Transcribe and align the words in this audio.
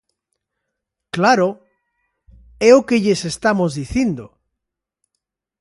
¡Claro, 1.15 1.49
é 2.69 2.71
o 2.79 2.85
que 2.87 3.01
lles 3.03 3.21
estamos 3.33 3.71
dicindo! 3.79 4.25